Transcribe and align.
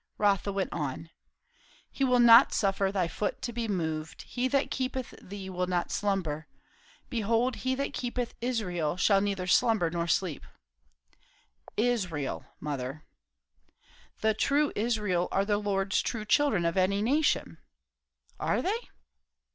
Rotha 0.17 0.51
went 0.51 0.73
on. 0.73 1.11
"'He 1.91 2.03
will 2.03 2.19
not 2.19 2.53
suffer 2.55 2.91
thy 2.91 3.07
foot 3.07 3.39
to 3.43 3.53
be 3.53 3.67
moved; 3.67 4.23
he 4.23 4.47
that 4.47 4.71
keepeth 4.71 5.13
thee 5.21 5.47
will 5.47 5.67
not 5.67 5.91
slumber. 5.91 6.47
Behold, 7.11 7.57
he 7.57 7.75
that 7.75 7.93
keepeth 7.93 8.33
Israel 8.41 8.97
shall 8.97 9.21
neither 9.21 9.45
slumber 9.45 9.91
nor 9.91 10.07
sleep.' 10.07 10.47
Israel, 11.77 12.47
mother." 12.59 13.05
"The 14.21 14.33
true 14.33 14.73
Israel 14.75 15.27
are 15.31 15.45
the 15.45 15.59
Lord's 15.59 16.01
true 16.01 16.25
children, 16.25 16.65
of 16.65 16.77
any 16.77 17.03
nation." 17.03 17.59
"Are 18.39 18.63
they? 18.63 18.89